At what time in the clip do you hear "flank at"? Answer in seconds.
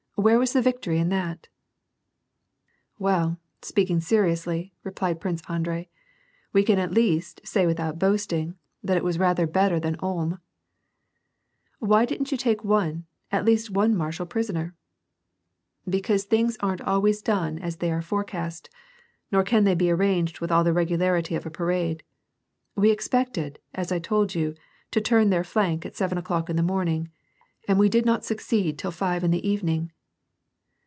25.43-25.95